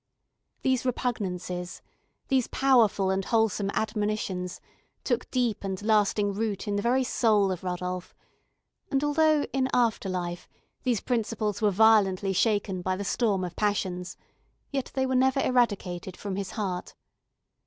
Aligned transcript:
These 0.63 0.83
repugnances, 0.83 1.83
these 2.27 2.47
powerful 2.47 3.11
and 3.11 3.23
wholesome 3.23 3.69
admonitions, 3.75 4.59
took 5.03 5.29
deep 5.29 5.63
and 5.63 5.79
lasting 5.83 6.33
root 6.33 6.67
in 6.67 6.75
the 6.75 6.81
very 6.81 7.03
soul 7.03 7.51
of 7.51 7.63
Rodolph; 7.63 8.15
and 8.89 9.03
although, 9.03 9.43
in 9.53 9.69
after 9.75 10.09
life, 10.09 10.49
these 10.81 11.01
principles 11.01 11.61
were 11.61 11.69
violently 11.69 12.33
shaken 12.33 12.81
by 12.81 12.95
the 12.95 13.03
storm 13.05 13.43
of 13.43 13.55
passions, 13.55 14.17
yet 14.71 14.89
they 14.95 15.05
were 15.05 15.13
never 15.13 15.39
eradicated 15.39 16.17
from 16.17 16.35
his 16.35 16.49
heart. 16.57 16.95